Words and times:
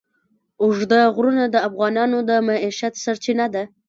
اوږده 0.63 1.01
غرونه 1.15 1.43
د 1.49 1.55
افغانانو 1.67 2.17
د 2.29 2.31
معیشت 2.47 2.93
سرچینه 3.03 3.45
ده. 3.53 3.63